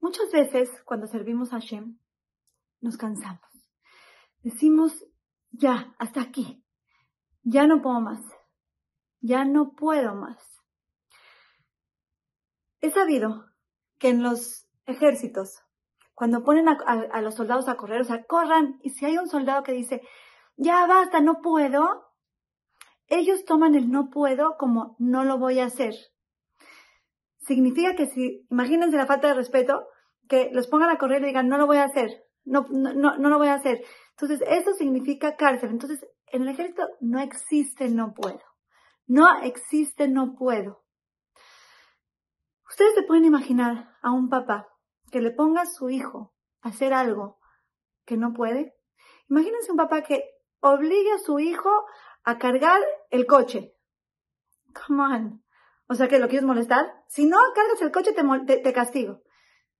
[0.00, 1.98] muchas veces cuando servimos a Hashem,
[2.80, 3.40] nos cansamos.
[4.42, 5.04] Decimos,
[5.50, 6.64] ya, hasta aquí.
[7.42, 8.20] Ya no puedo más.
[9.20, 10.38] Ya no puedo más.
[12.80, 13.46] He sabido
[13.98, 15.62] que en los ejércitos,
[16.14, 19.62] cuando ponen a, los soldados a correr, o sea, corran, y si hay un soldado
[19.62, 20.02] que dice,
[20.56, 22.12] ya basta, no puedo,
[23.08, 25.94] ellos toman el no puedo como no lo voy a hacer.
[27.48, 29.88] Significa que si, imagínense la falta de respeto,
[30.28, 33.28] que los pongan a correr y digan, no lo voy a hacer, no, no, no,
[33.30, 33.82] lo voy a hacer.
[34.10, 35.70] Entonces, eso significa cárcel.
[35.70, 38.42] Entonces, en el ejército no existe no puedo.
[39.06, 40.84] No existe no puedo.
[42.68, 44.68] Ustedes se pueden imaginar a un papá
[45.10, 47.38] que le ponga a su hijo a hacer algo
[48.04, 48.74] que no puede.
[49.30, 50.22] Imagínense un papá que
[50.60, 51.70] obligue a su hijo
[52.24, 53.74] a cargar el coche.
[54.74, 55.47] Come on.
[55.88, 56.86] O sea que lo quieres molestar.
[57.08, 59.22] Si no cargas el coche, te, te, castigo.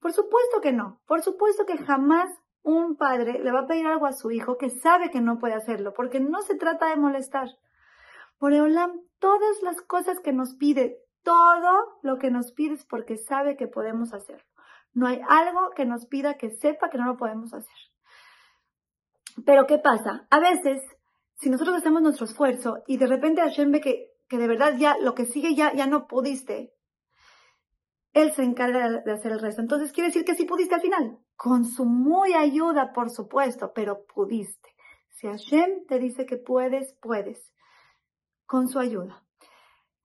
[0.00, 1.00] Por supuesto que no.
[1.06, 2.28] Por supuesto que jamás
[2.62, 5.54] un padre le va a pedir algo a su hijo que sabe que no puede
[5.54, 7.48] hacerlo, porque no se trata de molestar.
[8.38, 13.16] Por Eolam, todas las cosas que nos pide, todo lo que nos pide es porque
[13.16, 14.44] sabe que podemos hacerlo.
[14.94, 17.76] No hay algo que nos pida que sepa que no lo podemos hacer.
[19.46, 20.26] Pero ¿qué pasa?
[20.30, 20.82] A veces,
[21.36, 24.96] si nosotros hacemos nuestro esfuerzo y de repente Hashem ve que, que de verdad ya
[24.96, 26.72] lo que sigue ya, ya no pudiste,
[28.14, 29.60] Él se encarga de hacer el resto.
[29.60, 31.18] Entonces quiere decir que sí pudiste al final.
[31.36, 34.74] Con su muy ayuda, por supuesto, pero pudiste.
[35.10, 37.52] Si Hashem te dice que puedes, puedes.
[38.46, 39.22] Con su ayuda.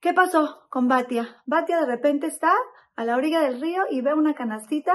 [0.01, 1.41] ¿Qué pasó con Batia?
[1.45, 2.51] Batia de repente está
[2.97, 4.93] a la orilla del río y ve una canastita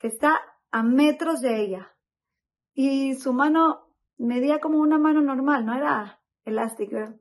[0.00, 0.40] que está
[0.72, 1.94] a metros de ella.
[2.74, 7.14] Y su mano medía como una mano normal, no era elástica.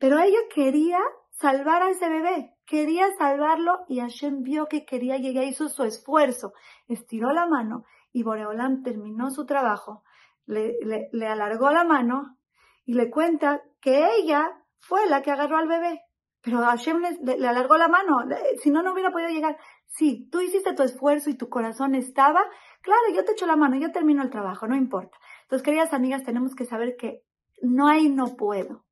[0.00, 0.98] Pero ella quería
[1.30, 5.84] salvar a ese bebé, quería salvarlo y Hashem vio que quería y ella hizo su
[5.84, 6.52] esfuerzo,
[6.88, 10.02] estiró la mano y Boreolam terminó su trabajo,
[10.46, 10.74] le,
[11.12, 12.36] le alargó la mano
[12.84, 16.02] y le cuenta que ella fue la que agarró al bebé.
[16.42, 18.16] Pero Hashem le, alargó la mano,
[18.62, 19.58] si no, no hubiera podido llegar.
[19.86, 22.42] Sí, tú hiciste tu esfuerzo y tu corazón estaba,
[22.80, 25.18] claro, yo te echo la mano, yo termino el trabajo, no importa.
[25.42, 27.22] Entonces, queridas amigas, tenemos que saber que
[27.60, 28.84] no hay no puedo.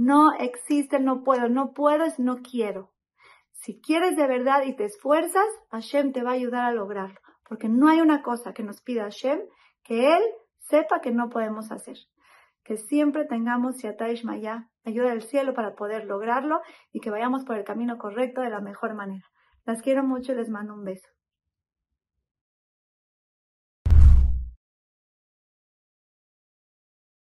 [0.00, 2.92] No existe no puedo, no puedo es no quiero.
[3.52, 7.20] Si quieres de verdad y te esfuerzas, Hashem te va a ayudar a lograrlo.
[7.46, 9.40] Porque no hay una cosa que nos pida Hashem
[9.82, 10.22] que Él
[10.58, 11.98] sepa que no podemos hacer
[12.64, 16.60] que siempre tengamos Siataish Maya, ayuda del cielo para poder lograrlo
[16.92, 19.26] y que vayamos por el camino correcto de la mejor manera.
[19.64, 21.08] Las quiero mucho y les mando un beso.